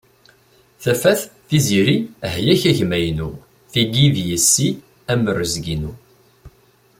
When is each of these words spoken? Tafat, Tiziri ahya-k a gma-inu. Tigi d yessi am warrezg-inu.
Tafat, 0.81 1.19
Tiziri 1.47 1.97
ahya-k 2.27 2.61
a 2.69 2.71
gma-inu. 2.77 3.29
Tigi 3.71 4.05
d 4.15 4.17
yessi 4.29 4.67
am 5.11 5.21
warrezg-inu. 5.25 5.93